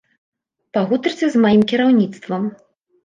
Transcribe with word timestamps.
Пагутарце 0.77 1.29
з 1.35 1.41
маім 1.43 1.61
кіраўніцтвам. 1.73 2.43